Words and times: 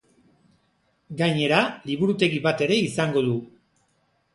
Gainera, 1.21 1.61
liburutegi 1.93 2.43
bat 2.49 2.67
ere 2.71 2.83
izango 2.91 3.27
du. 3.33 3.41